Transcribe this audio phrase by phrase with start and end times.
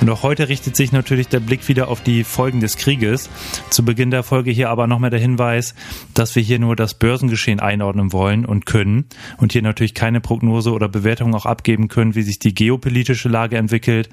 [0.00, 3.30] Und auch heute richtet sich natürlich der Blick wieder auf die Folgen des Krieges.
[3.70, 5.74] Zu Beginn der Folge hier aber nochmal der Hinweis,
[6.14, 9.06] dass wir hier nur das Börsengeschehen einordnen wollen und können
[9.38, 13.56] und hier natürlich keine Prognose oder Bewertung auch abgeben können, wie sich die geopolitische Lage
[13.56, 14.10] entwickelt.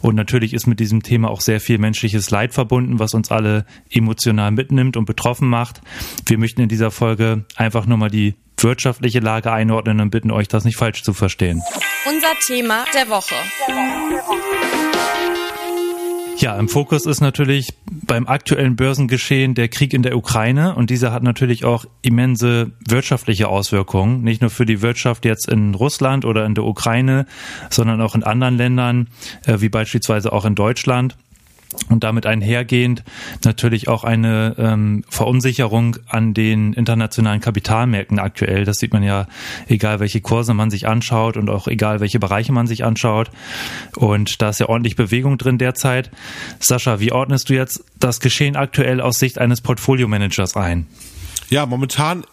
[0.00, 3.66] Und natürlich ist mit diesem Thema auch sehr viel menschliches Leid verbunden, was uns alle
[3.90, 5.80] emotional mitnimmt und betroffen macht.
[6.24, 10.48] Wir möchten in dieser Folge einfach nur mal die wirtschaftliche Lage einordnen und bitten euch,
[10.48, 11.62] das nicht falsch zu verstehen.
[12.06, 13.34] Unser Thema der Woche.
[16.38, 21.10] Ja, im Fokus ist natürlich beim aktuellen Börsengeschehen der Krieg in der Ukraine und dieser
[21.10, 26.44] hat natürlich auch immense wirtschaftliche Auswirkungen, nicht nur für die Wirtschaft jetzt in Russland oder
[26.44, 27.24] in der Ukraine,
[27.70, 29.08] sondern auch in anderen Ländern,
[29.46, 31.16] äh, wie beispielsweise auch in Deutschland
[31.88, 33.04] und damit einhergehend
[33.44, 38.64] natürlich auch eine ähm, Verunsicherung an den internationalen Kapitalmärkten aktuell.
[38.64, 39.26] Das sieht man ja,
[39.68, 43.30] egal welche Kurse man sich anschaut und auch egal welche Bereiche man sich anschaut.
[43.94, 46.10] Und da ist ja ordentlich Bewegung drin derzeit.
[46.60, 50.86] Sascha, wie ordnest du jetzt das Geschehen aktuell aus Sicht eines Portfolio-Managers ein?
[51.50, 52.24] Ja, momentan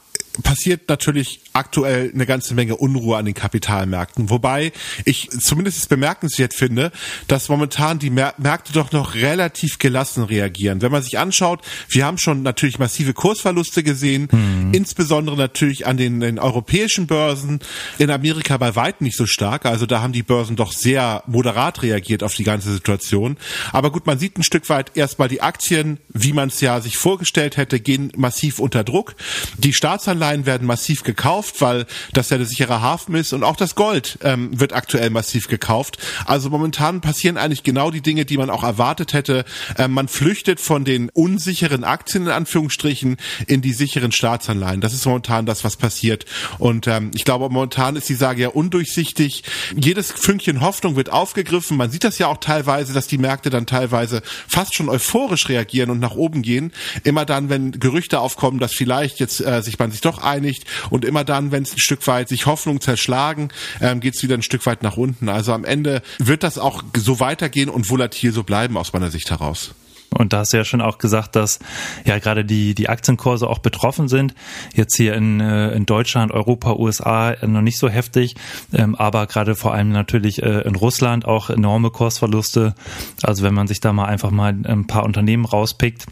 [0.41, 4.29] passiert natürlich aktuell eine ganze Menge Unruhe an den Kapitalmärkten.
[4.31, 4.71] Wobei
[5.05, 6.91] ich zumindest bemerkenswert finde,
[7.27, 10.81] dass momentan die Märkte doch noch relativ gelassen reagieren.
[10.81, 14.73] Wenn man sich anschaut, wir haben schon natürlich massive Kursverluste gesehen, mhm.
[14.73, 17.59] insbesondere natürlich an den, den, europäischen Börsen,
[17.99, 19.65] in Amerika bei weitem nicht so stark.
[19.65, 23.37] Also da haben die Börsen doch sehr moderat reagiert auf die ganze Situation.
[23.71, 26.97] Aber gut, man sieht ein Stück weit erstmal die Aktien, wie man es ja sich
[26.97, 29.15] vorgestellt hätte, gehen massiv unter Druck.
[29.59, 33.55] Die Staatsanleihen werden massiv gekauft gekauft, weil das ja der sichere Hafen ist und auch
[33.55, 35.97] das Gold ähm, wird aktuell massiv gekauft.
[36.25, 39.45] Also momentan passieren eigentlich genau die Dinge, die man auch erwartet hätte.
[39.77, 44.81] Ähm, man flüchtet von den unsicheren Aktien in Anführungsstrichen in die sicheren Staatsanleihen.
[44.81, 46.25] Das ist momentan das, was passiert.
[46.59, 49.43] Und ähm, ich glaube, momentan ist die Sage ja undurchsichtig.
[49.75, 51.77] Jedes Fünkchen Hoffnung wird aufgegriffen.
[51.77, 55.89] Man sieht das ja auch teilweise, dass die Märkte dann teilweise fast schon euphorisch reagieren
[55.89, 56.71] und nach oben gehen.
[57.03, 61.05] Immer dann, wenn Gerüchte aufkommen, dass vielleicht jetzt äh, sich man sich doch einigt und
[61.05, 63.49] immer dann dann, wenn es ein Stück weit sich Hoffnung zerschlagen,
[63.81, 65.29] ähm, geht es wieder ein Stück weit nach unten.
[65.29, 69.31] Also am Ende wird das auch so weitergehen und volatil so bleiben aus meiner Sicht
[69.31, 69.73] heraus.
[70.11, 71.57] Und da hast du ja schon auch gesagt, dass
[72.05, 74.35] ja gerade die, die Aktienkurse auch betroffen sind.
[74.75, 78.35] Jetzt hier in, äh, in Deutschland, Europa, USA noch nicht so heftig,
[78.71, 82.75] ähm, aber gerade vor allem natürlich äh, in Russland auch enorme Kursverluste.
[83.23, 86.05] Also wenn man sich da mal einfach mal ein paar Unternehmen rauspickt,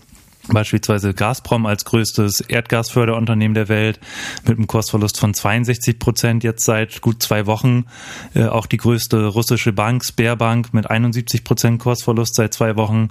[0.47, 3.99] Beispielsweise Gazprom als größtes Erdgasförderunternehmen der Welt
[4.47, 7.85] mit einem Kursverlust von 62 Prozent jetzt seit gut zwei Wochen.
[8.33, 13.09] Äh, auch die größte russische Bank, Sberbank, mit 71 Prozent Kursverlust seit zwei Wochen.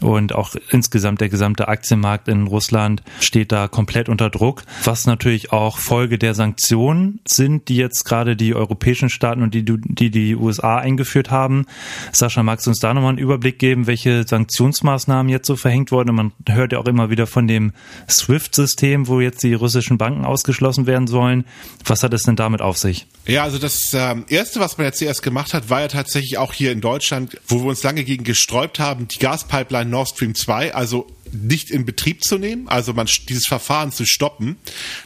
[0.00, 5.52] Und auch insgesamt der gesamte Aktienmarkt in Russland steht da komplett unter Druck, was natürlich
[5.52, 10.36] auch Folge der Sanktionen sind, die jetzt gerade die europäischen Staaten und die die, die
[10.36, 11.66] USA eingeführt haben.
[12.12, 16.14] Sascha, magst du uns da nochmal einen Überblick geben, welche Sanktionsmaßnahmen jetzt so verhängt wurden?
[16.14, 17.72] Man hört ja auch immer wieder von dem
[18.08, 21.44] SWIFT-System, wo jetzt die russischen Banken ausgeschlossen werden sollen.
[21.84, 23.06] Was hat es denn damit auf sich?
[23.26, 26.52] Ja, also das äh, Erste, was man jetzt zuerst gemacht hat, war ja tatsächlich auch
[26.52, 30.74] hier in Deutschland, wo wir uns lange gegen gesträubt haben, die Gaspipeline Nord Stream 2,
[30.74, 34.56] also nicht in Betrieb zu nehmen, also man dieses Verfahren zu stoppen.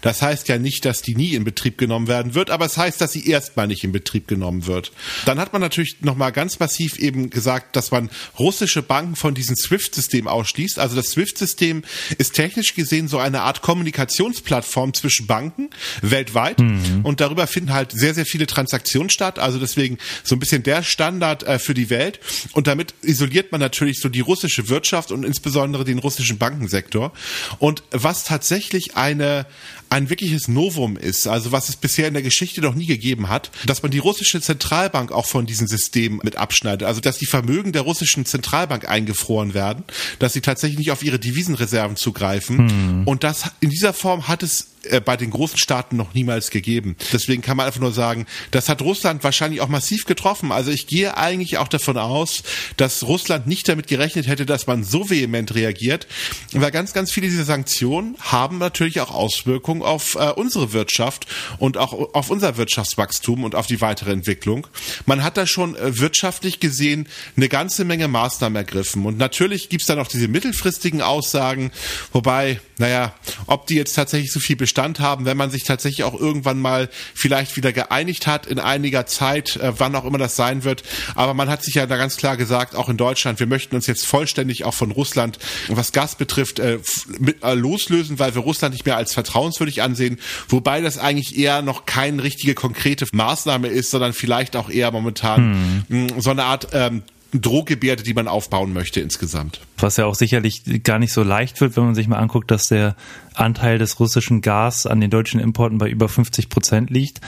[0.00, 3.00] Das heißt ja nicht, dass die nie in Betrieb genommen werden wird, aber es heißt,
[3.00, 4.93] dass sie erstmal nicht in Betrieb genommen wird.
[5.25, 9.56] Dann hat man natürlich nochmal ganz massiv eben gesagt, dass man russische Banken von diesem
[9.56, 10.78] SWIFT-System ausschließt.
[10.78, 11.83] Also das SWIFT-System
[12.19, 15.71] ist technisch gesehen so eine Art Kommunikationsplattform zwischen Banken
[16.03, 17.00] weltweit mhm.
[17.03, 19.39] und darüber finden halt sehr, sehr viele Transaktionen statt.
[19.39, 22.21] Also deswegen so ein bisschen der Standard äh, für die Welt
[22.53, 27.12] und damit isoliert man natürlich so die russische Wirtschaft und insbesondere den russischen russischen Bankensektor.
[27.59, 29.47] Und was tatsächlich eine,
[29.89, 33.51] ein wirkliches Novum ist, also was es bisher in der Geschichte noch nie gegeben hat,
[33.67, 36.87] dass man die russische Zentralbank auch von diesem System mit abschneidet.
[36.87, 39.84] Also dass die Vermögen der russischen Zentralbank eingefroren werden,
[40.19, 42.69] dass sie tatsächlich nicht auf ihre Devisenreserven zugreifen.
[42.69, 43.03] Hm.
[43.07, 46.97] Und das in dieser Form hat es äh, bei den großen Staaten noch niemals gegeben.
[47.13, 50.53] Deswegen kann man einfach nur sagen, das hat Russland wahrscheinlich auch massiv getroffen.
[50.53, 52.42] Also ich gehe eigentlich auch davon aus,
[52.77, 56.07] dass Russland nicht damit gerechnet hätte, dass man so vehement reagiert.
[56.53, 61.27] Weil ganz, ganz viele dieser Sanktionen haben natürlich auch Auswirkungen auf äh, unsere Wirtschaft
[61.59, 64.66] und auch auf unser Wirtschaftswachstum und auf die weitere Entwicklung.
[65.07, 69.07] Man hat da schon äh, wirtschaftlich gesehen eine ganze Menge Maßnahmen ergriffen.
[69.07, 71.71] Und natürlich gibt's da noch diese mittelfristigen Aussagen,
[72.13, 73.15] wobei, naja,
[73.47, 76.89] ob die jetzt tatsächlich so viel Bestand haben, wenn man sich tatsächlich auch irgendwann mal
[77.15, 80.83] vielleicht wieder geeinigt hat in einiger Zeit, äh, wann auch immer das sein wird.
[81.15, 83.87] Aber man hat sich ja da ganz klar gesagt, auch in Deutschland, wir möchten uns
[83.87, 85.39] jetzt vollständig auch von Russland,
[85.69, 86.79] was Gas betrifft, äh,
[87.19, 90.19] mit, äh, loslösen, weil wir Russland nicht mehr als vertrauenswürdig ansehen.
[90.49, 95.85] Wobei das eigentlich eher noch keine richtige konkrete Maßnahme ist, sondern vielleicht auch eher momentan
[95.89, 96.21] hm.
[96.21, 97.03] so eine Art ähm,
[97.33, 99.61] Drohgebärde, die man aufbauen möchte insgesamt.
[99.77, 102.65] Was ja auch sicherlich gar nicht so leicht wird, wenn man sich mal anguckt, dass
[102.65, 102.97] der
[103.35, 107.21] Anteil des russischen Gas an den deutschen Importen bei über 50 Prozent liegt.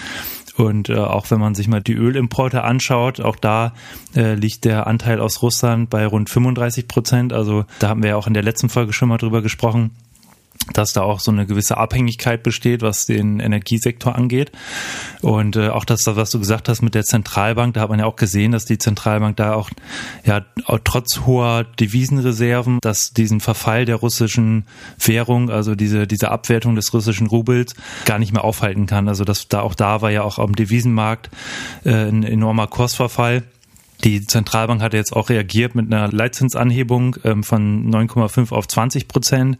[0.56, 3.72] Und äh, auch wenn man sich mal die Ölimporte anschaut, auch da
[4.14, 7.32] äh, liegt der Anteil aus Russland bei rund 35 Prozent.
[7.32, 9.90] Also da haben wir ja auch in der letzten Folge schon mal drüber gesprochen
[10.72, 14.52] dass da auch so eine gewisse Abhängigkeit besteht, was den Energiesektor angeht.
[15.20, 18.06] Und äh, auch das, was du gesagt hast mit der Zentralbank, da hat man ja
[18.06, 19.70] auch gesehen, dass die Zentralbank da auch
[20.24, 24.66] ja auch trotz hoher Devisenreserven, dass diesen Verfall der russischen
[24.98, 27.74] Währung, also diese diese Abwertung des russischen Rubels,
[28.04, 29.08] gar nicht mehr aufhalten kann.
[29.08, 31.30] Also dass da auch da war ja auch am Devisenmarkt
[31.84, 33.42] äh, ein enormer Kursverfall.
[34.04, 39.58] Die Zentralbank hat jetzt auch reagiert mit einer Leitzinsanhebung ähm, von 9,5 auf 20 Prozent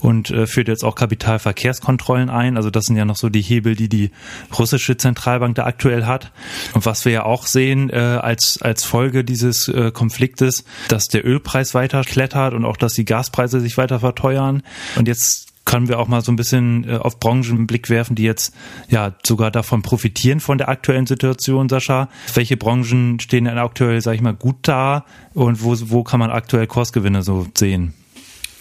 [0.00, 2.56] und äh, führt jetzt auch Kapitalverkehrskontrollen ein.
[2.56, 4.10] Also das sind ja noch so die Hebel, die die
[4.56, 6.32] russische Zentralbank da aktuell hat.
[6.74, 11.26] Und was wir ja auch sehen äh, als, als Folge dieses äh, Konfliktes, dass der
[11.26, 14.62] Ölpreis weiter klettert und auch, dass die Gaspreise sich weiter verteuern.
[14.96, 18.14] Und jetzt können wir auch mal so ein bisschen äh, auf Branchen einen Blick werfen,
[18.14, 18.54] die jetzt
[18.88, 22.08] ja sogar davon profitieren von der aktuellen Situation, Sascha.
[22.34, 25.04] Welche Branchen stehen denn aktuell, sag ich mal, gut da
[25.34, 27.94] und wo, wo kann man aktuell Kursgewinne so sehen?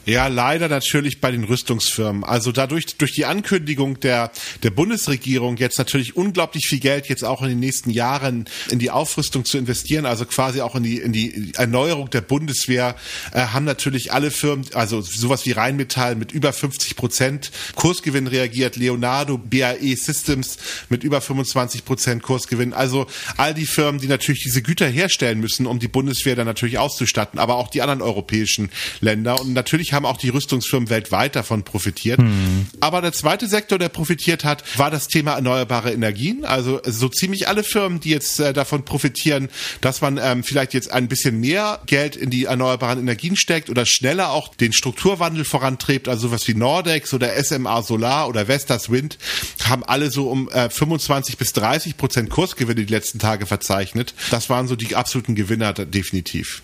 [0.07, 2.23] Ja, leider natürlich bei den Rüstungsfirmen.
[2.23, 4.31] Also dadurch, durch die Ankündigung der,
[4.63, 8.89] der Bundesregierung jetzt natürlich unglaublich viel Geld jetzt auch in den nächsten Jahren in die
[8.89, 12.95] Aufrüstung zu investieren, also quasi auch in die, in die Erneuerung der Bundeswehr,
[13.31, 18.77] äh, haben natürlich alle Firmen, also sowas wie Rheinmetall mit über 50 Prozent Kursgewinn reagiert,
[18.77, 20.57] Leonardo, BAE Systems
[20.89, 22.73] mit über 25 Prozent Kursgewinn.
[22.73, 23.05] Also
[23.37, 27.37] all die Firmen, die natürlich diese Güter herstellen müssen, um die Bundeswehr dann natürlich auszustatten,
[27.37, 29.39] aber auch die anderen europäischen Länder.
[29.39, 29.53] Und
[29.91, 32.19] natürlich haben auch die Rüstungsfirmen weltweit davon profitiert.
[32.19, 32.67] Hm.
[32.79, 36.45] Aber der zweite Sektor, der profitiert hat, war das Thema erneuerbare Energien.
[36.45, 39.49] Also so ziemlich alle Firmen, die jetzt äh, davon profitieren,
[39.81, 43.85] dass man ähm, vielleicht jetzt ein bisschen mehr Geld in die erneuerbaren Energien steckt oder
[43.85, 49.17] schneller auch den Strukturwandel vorantreibt, also sowas wie Nordex oder SMA Solar oder Vestas Wind,
[49.63, 54.13] haben alle so um äh, 25 bis 30 Prozent Kursgewinne die letzten Tage verzeichnet.
[54.29, 56.61] Das waren so die absoluten Gewinner definitiv.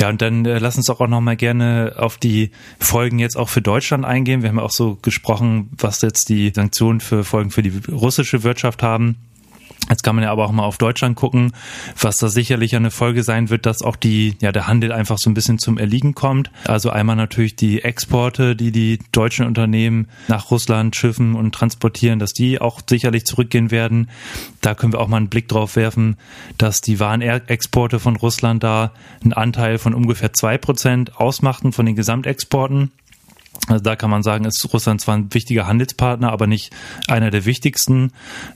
[0.00, 3.50] Ja, und dann äh, lass uns auch noch mal gerne auf die Folgen jetzt auch
[3.50, 4.40] für Deutschland eingehen.
[4.40, 8.82] Wir haben auch so gesprochen, was jetzt die Sanktionen für Folgen für die russische Wirtschaft
[8.82, 9.16] haben.
[9.90, 11.52] Jetzt kann man ja aber auch mal auf Deutschland gucken,
[12.00, 15.28] was da sicherlich eine Folge sein wird, dass auch die, ja, der Handel einfach so
[15.28, 16.50] ein bisschen zum Erliegen kommt.
[16.64, 22.32] Also einmal natürlich die Exporte, die die deutschen Unternehmen nach Russland schiffen und transportieren, dass
[22.32, 24.08] die auch sicherlich zurückgehen werden.
[24.60, 26.16] Da können wir auch mal einen Blick drauf werfen,
[26.56, 31.96] dass die Warenexporte von Russland da einen Anteil von ungefähr zwei Prozent ausmachten von den
[31.96, 32.92] Gesamtexporten.
[33.68, 36.72] Also da kann man sagen, ist Russland zwar ein wichtiger Handelspartner, aber nicht
[37.08, 38.12] einer der wichtigsten.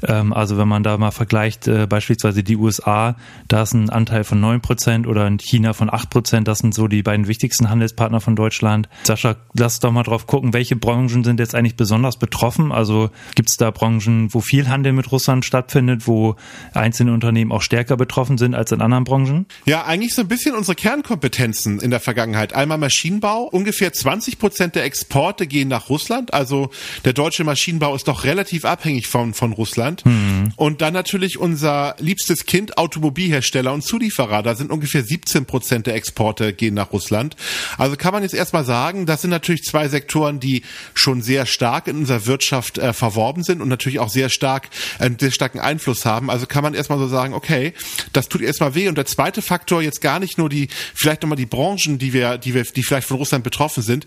[0.07, 3.17] Ähm, also wenn man da mal vergleicht, äh, beispielsweise die USA,
[3.49, 6.49] da ist ein Anteil von neun Prozent oder in China von acht Prozent.
[6.49, 8.89] Das sind so die beiden wichtigsten Handelspartner von Deutschland.
[9.05, 12.73] Sascha, lass doch mal drauf gucken, welche Branchen sind jetzt eigentlich besonders betroffen?
[12.73, 16.37] Also gibt es da Branchen, wo viel Handel mit Russland stattfindet, wo
[16.73, 19.47] einzelne Unternehmen auch stärker betroffen sind als in anderen Branchen?
[19.67, 22.55] Ja, eigentlich so ein bisschen unsere Kernkompetenzen in der Vergangenheit.
[22.55, 26.33] Einmal Maschinenbau, ungefähr 20 Prozent der Exporte gehen nach Russland.
[26.33, 26.71] Also
[27.05, 30.07] der deutsche Maschinenbau ist doch relativ abhängig von, von Russland.
[30.07, 30.53] Mhm.
[30.55, 34.45] Und dann natürlich unser liebstes Kind, Automobilhersteller und Zulieferer.
[34.45, 37.35] Da sind ungefähr 17 Prozent der Exporte gehen nach Russland.
[37.77, 40.63] Also kann man jetzt erstmal sagen, das sind natürlich zwei Sektoren, die
[40.95, 44.69] schon sehr stark in unserer Wirtschaft äh, verworben sind und natürlich auch sehr stark,
[45.01, 46.31] äh, sehr starken Einfluss haben.
[46.31, 47.73] Also kann man erstmal so sagen, okay,
[48.13, 48.87] das tut erstmal weh.
[48.87, 52.39] Und der zweite Faktor jetzt gar nicht nur die, vielleicht nochmal die Branchen, die wir,
[52.39, 54.07] die wir, die vielleicht von Russland betroffen sind.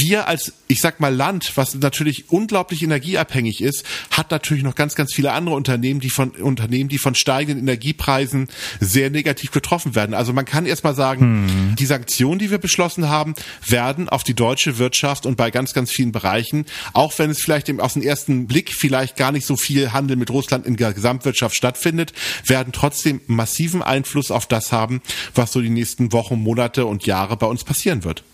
[0.00, 4.94] Wir als, ich sag mal, Land, was natürlich unglaublich energieabhängig ist, hat natürlich noch ganz,
[4.94, 8.48] ganz viele andere Unternehmen, die von Unternehmen, die von steigenden Energiepreisen
[8.80, 10.14] sehr negativ getroffen werden.
[10.14, 11.76] Also man kann erst mal sagen, hm.
[11.76, 13.34] die Sanktionen, die wir beschlossen haben,
[13.66, 17.70] werden auf die deutsche Wirtschaft und bei ganz, ganz vielen Bereichen, auch wenn es vielleicht
[17.80, 21.54] aus dem ersten Blick vielleicht gar nicht so viel Handel mit Russland in der Gesamtwirtschaft
[21.54, 22.12] stattfindet,
[22.46, 25.02] werden trotzdem massiven Einfluss auf das haben,
[25.34, 28.24] was so die nächsten Wochen, Monate und Jahre bei uns passieren wird.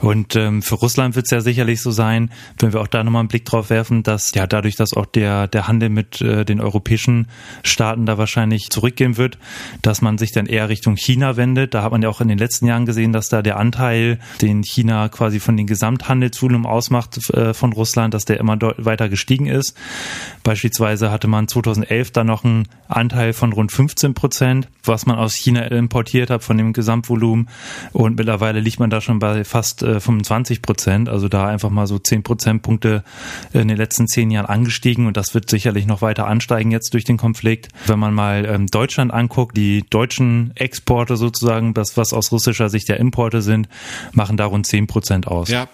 [0.00, 3.20] Und ähm, für Russland wird es ja sicherlich so sein, wenn wir auch da nochmal
[3.20, 6.60] einen Blick drauf werfen, dass ja dadurch, dass auch der, der Handel mit äh, den
[6.60, 7.28] europäischen
[7.62, 9.38] Staaten da wahrscheinlich zurückgehen wird,
[9.82, 11.74] dass man sich dann eher Richtung China wendet.
[11.74, 14.62] Da hat man ja auch in den letzten Jahren gesehen, dass da der Anteil, den
[14.62, 19.76] China quasi von den Gesamthandelsvolumen ausmacht äh, von Russland, dass der immer weiter gestiegen ist.
[20.42, 25.34] Beispielsweise hatte man 2011 da noch einen Anteil von rund 15 Prozent, was man aus
[25.34, 27.48] China importiert hat von dem Gesamtvolumen.
[27.92, 31.08] Und mittlerweile liegt man da schon bei fast äh, 25 Prozent.
[31.08, 33.04] Also da einfach mal so 10 Prozentpunkte
[33.52, 35.06] in den letzten zehn Jahren angestiegen.
[35.06, 37.68] Und das wird sicherlich noch weiter ansteigen jetzt durch den Konflikt.
[37.86, 42.88] Wenn man mal ähm, Deutschland anguckt, die deutschen Exporte sozusagen, das was aus russischer Sicht
[42.88, 43.68] ja Importe sind,
[44.12, 45.48] machen da rund 10 Prozent aus.
[45.48, 45.68] Ja,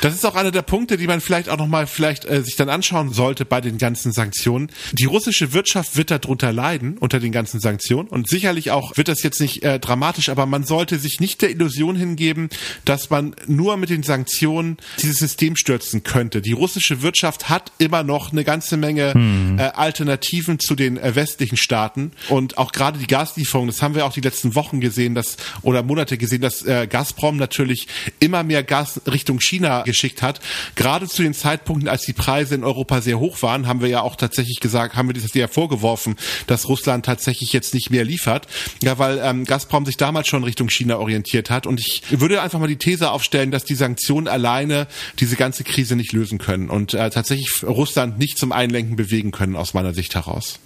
[0.00, 2.68] das ist auch einer der Punkte, die man vielleicht auch nochmal vielleicht äh, sich dann
[2.68, 4.70] anschauen sollte bei den ganzen Sanktionen.
[4.92, 9.22] Die russische Wirtschaft wird darunter leiden unter den ganzen Sanktionen und sicherlich auch wird das
[9.22, 12.48] jetzt nicht äh, dramatisch, aber man sollte sich nicht der Illusion hingeben,
[12.84, 16.42] dass man nur mit den Sanktionen dieses System stürzen könnte.
[16.42, 19.58] Die russische Wirtschaft hat immer noch eine ganze Menge hm.
[19.58, 24.06] äh, Alternativen zu den äh, westlichen Staaten und auch gerade die Gaslieferungen, das haben wir
[24.06, 27.88] auch die letzten Wochen gesehen, dass oder Monate gesehen, dass äh, Gazprom natürlich
[28.20, 30.40] immer mehr Gas Richtung China China geschickt hat.
[30.74, 34.02] Gerade zu den Zeitpunkten, als die Preise in Europa sehr hoch waren, haben wir ja
[34.02, 38.46] auch tatsächlich gesagt, haben wir das ja vorgeworfen, dass Russland tatsächlich jetzt nicht mehr liefert.
[38.82, 41.66] Ja, weil ähm, Gazprom sich damals schon Richtung China orientiert hat.
[41.66, 44.86] Und ich würde einfach mal die These aufstellen, dass die Sanktionen alleine
[45.20, 49.56] diese ganze Krise nicht lösen können und äh, tatsächlich Russland nicht zum Einlenken bewegen können,
[49.56, 50.58] aus meiner Sicht heraus.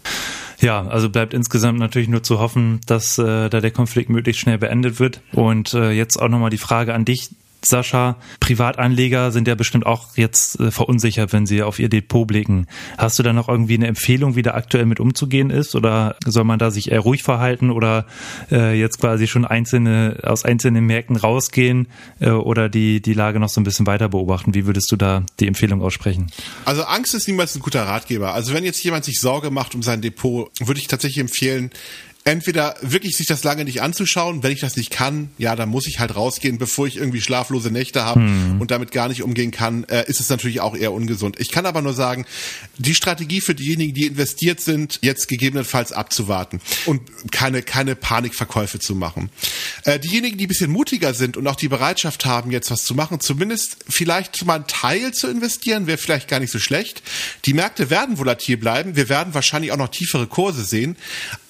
[0.61, 4.59] Ja, also bleibt insgesamt natürlich nur zu hoffen, dass äh, da der Konflikt möglichst schnell
[4.59, 5.21] beendet wird.
[5.32, 7.30] Und äh, jetzt auch nochmal die Frage an dich.
[7.64, 12.66] Sascha, Privatanleger sind ja bestimmt auch jetzt äh, verunsichert, wenn sie auf ihr Depot blicken.
[12.99, 15.75] Hast du da noch irgendwie eine Empfehlung, wie da aktuell mit umzugehen ist?
[15.75, 18.07] Oder soll man da sich eher ruhig verhalten oder
[18.50, 21.88] äh, jetzt quasi schon einzelne aus einzelnen Märkten rausgehen
[22.21, 24.54] äh, oder die, die Lage noch so ein bisschen weiter beobachten?
[24.54, 26.33] Wie würdest du da die Empfehlung aussprechen?
[26.64, 28.35] Also Angst ist niemals ein guter Ratgeber.
[28.35, 31.71] Also wenn jetzt jemand sich Sorge macht um sein Depot, würde ich tatsächlich empfehlen,
[32.25, 35.87] entweder wirklich sich das lange nicht anzuschauen, wenn ich das nicht kann, ja, dann muss
[35.87, 38.61] ich halt rausgehen, bevor ich irgendwie schlaflose Nächte habe hm.
[38.61, 41.41] und damit gar nicht umgehen kann, äh, ist es natürlich auch eher ungesund.
[41.41, 42.25] Ich kann aber nur sagen,
[42.79, 47.00] die Strategie für diejenigen, die investiert sind, jetzt gegebenenfalls abzuwarten und
[47.33, 49.31] keine keine Panikverkäufe zu machen.
[49.85, 52.95] Äh, diejenigen, die ein bisschen mutiger sind und auch die Bereitschaft haben, jetzt was zu
[52.95, 57.02] machen, zumindest vielleicht mal einen Teil zu investieren, wäre vielleicht gar nicht so schlecht.
[57.47, 60.97] Die Märkte werden volatil bleiben, wir werden wahrscheinlich auch noch tiefere Kurse sehen,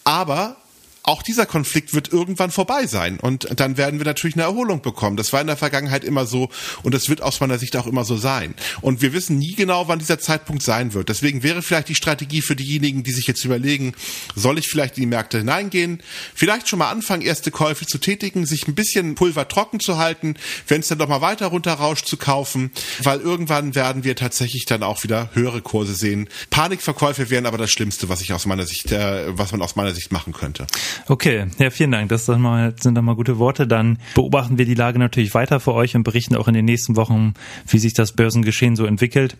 [0.05, 0.62] aber
[1.04, 5.16] auch dieser Konflikt wird irgendwann vorbei sein und dann werden wir natürlich eine Erholung bekommen.
[5.16, 6.49] Das war in der Vergangenheit immer so
[6.82, 8.54] und das wird aus meiner Sicht auch immer so sein.
[8.80, 11.09] Und wir wissen nie genau, wann dieser Zeitpunkt sein wird.
[11.09, 13.94] Deswegen wäre vielleicht die Strategie für diejenigen, die sich jetzt überlegen,
[14.37, 16.02] soll ich vielleicht in die Märkte hineingehen,
[16.35, 20.37] vielleicht schon mal anfangen, erste Käufe zu tätigen, sich ein bisschen Pulver trocken zu halten,
[20.68, 22.71] wenn es dann doch mal weiter runterrauscht, zu kaufen,
[23.02, 26.28] weil irgendwann werden wir tatsächlich dann auch wieder höhere Kurse sehen.
[26.50, 29.94] Panikverkäufe wären aber das Schlimmste, was ich aus meiner Sicht, äh, was man aus meiner
[29.94, 30.66] Sicht machen könnte.
[31.08, 32.08] Okay, ja, vielen Dank.
[32.08, 33.66] Das sind mal, dann mal gute Worte.
[33.66, 36.96] Dann beobachten wir die Lage natürlich weiter für euch und berichten auch in den nächsten
[36.96, 37.34] Wochen,
[37.68, 39.37] wie sich das Börsengeschehen so entwickelt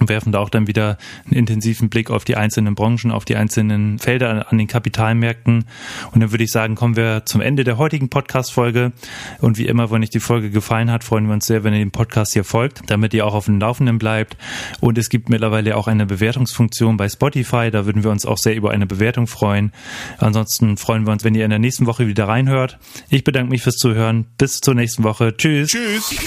[0.00, 3.98] werfen da auch dann wieder einen intensiven Blick auf die einzelnen Branchen, auf die einzelnen
[3.98, 5.64] Felder an den Kapitalmärkten.
[6.12, 8.92] Und dann würde ich sagen, kommen wir zum Ende der heutigen Podcast-Folge.
[9.40, 11.80] Und wie immer, wenn euch die Folge gefallen hat, freuen wir uns sehr, wenn ihr
[11.80, 14.36] dem Podcast hier folgt, damit ihr auch auf dem Laufenden bleibt.
[14.80, 17.70] Und es gibt mittlerweile auch eine Bewertungsfunktion bei Spotify.
[17.70, 19.72] Da würden wir uns auch sehr über eine Bewertung freuen.
[20.18, 22.78] Ansonsten freuen wir uns, wenn ihr in der nächsten Woche wieder reinhört.
[23.08, 24.26] Ich bedanke mich fürs Zuhören.
[24.38, 25.36] Bis zur nächsten Woche.
[25.36, 25.70] Tschüss.
[25.70, 26.26] Tschüss.